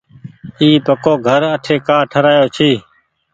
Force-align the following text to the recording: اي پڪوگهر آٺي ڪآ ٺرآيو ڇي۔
اي 0.59 0.69
پڪوگهر 0.87 1.41
آٺي 1.53 1.75
ڪآ 1.87 1.97
ٺرآيو 2.11 2.45
ڇي۔ 2.55 2.69